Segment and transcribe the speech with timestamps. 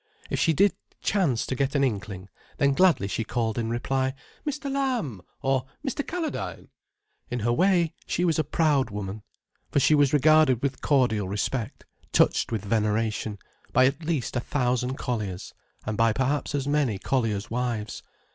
[0.31, 4.15] If she did chance to get an inkling, then gladly she called in reply
[4.47, 4.67] "Mr.
[4.71, 6.01] Lamb," or "Mr.
[6.03, 6.69] Calladine."
[7.29, 9.21] In her way she was a proud woman,
[9.69, 13.37] for she was regarded with cordial respect, touched with veneration,
[13.73, 15.53] by at least a thousand colliers,
[15.85, 18.01] and by perhaps as many colliers' wives.